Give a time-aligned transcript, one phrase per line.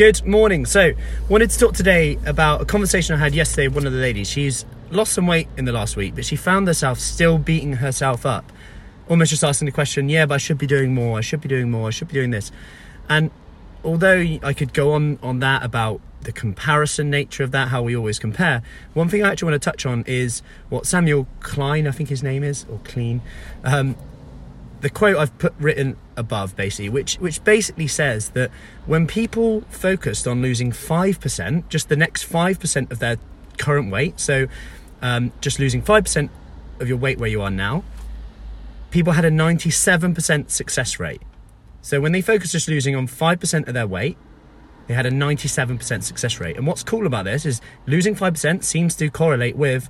[0.00, 0.64] Good morning.
[0.64, 0.92] So,
[1.28, 4.30] wanted to talk today about a conversation I had yesterday with one of the ladies.
[4.30, 8.24] She's lost some weight in the last week, but she found herself still beating herself
[8.24, 8.50] up,
[9.10, 11.18] almost just asking the question, "Yeah, but I should be doing more.
[11.18, 11.88] I should be doing more.
[11.88, 12.50] I should be doing this."
[13.10, 13.30] And
[13.84, 17.94] although I could go on on that about the comparison nature of that, how we
[17.94, 18.62] always compare,
[18.94, 20.40] one thing I actually want to touch on is
[20.70, 23.20] what Samuel Klein, I think his name is, or Clean,
[23.64, 23.96] um,
[24.80, 28.50] the quote I've put written above, basically, which which basically says that
[28.86, 33.16] when people focused on losing five percent, just the next five percent of their
[33.58, 34.46] current weight, so
[35.02, 36.30] um, just losing five percent
[36.78, 37.82] of your weight where you are now,
[38.90, 41.22] people had a ninety-seven percent success rate.
[41.82, 44.16] So when they focused just losing on five percent of their weight,
[44.86, 46.56] they had a ninety-seven percent success rate.
[46.56, 49.88] And what's cool about this is losing five percent seems to correlate with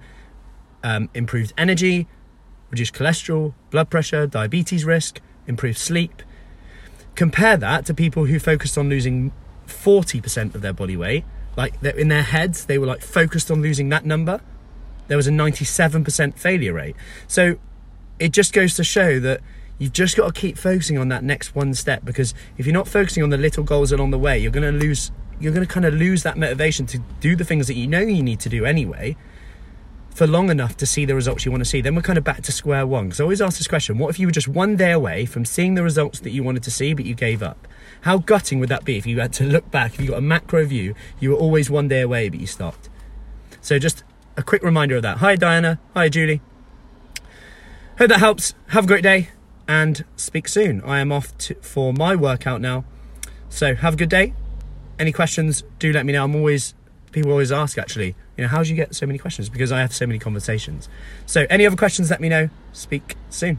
[0.83, 2.07] um, improved energy,
[2.71, 6.23] reduced cholesterol, blood pressure, diabetes risk, improve sleep.
[7.15, 9.33] Compare that to people who focused on losing
[9.67, 11.25] 40% of their body weight.
[11.57, 14.41] Like in their heads, they were like focused on losing that number.
[15.09, 16.97] There was a 97% failure rate.
[17.27, 17.57] So
[18.19, 19.41] it just goes to show that
[19.79, 22.87] you've just got to keep focusing on that next one step because if you're not
[22.87, 25.11] focusing on the little goals along the way, you're going to lose
[25.41, 28.01] you're going to kind of lose that motivation to do the things that you know
[28.01, 29.17] you need to do anyway
[30.21, 32.25] for long enough to see the results you want to see, then we're kind of
[32.25, 33.07] back to square one.
[33.07, 35.47] Because I always ask this question what if you were just one day away from
[35.47, 37.67] seeing the results that you wanted to see, but you gave up?
[38.03, 40.21] How gutting would that be if you had to look back, if you got a
[40.21, 42.91] macro view, you were always one day away, but you stopped?
[43.63, 44.05] So just
[44.37, 45.17] a quick reminder of that.
[45.17, 45.81] Hi, Diana.
[45.95, 46.43] Hi, Julie.
[47.97, 48.53] Hope that helps.
[48.67, 49.31] Have a great day
[49.67, 50.83] and speak soon.
[50.83, 52.85] I am off to, for my workout now.
[53.49, 54.35] So have a good day.
[54.99, 56.25] Any questions, do let me know.
[56.25, 56.75] I'm always
[57.13, 59.49] people always ask actually, you know, how do you get so many questions?
[59.49, 60.89] Because I have so many conversations.
[61.27, 62.51] So, any other questions, let me know.
[62.73, 63.59] Speak soon.